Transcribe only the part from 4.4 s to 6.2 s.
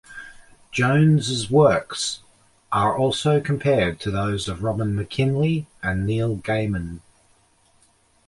of Robin McKinley and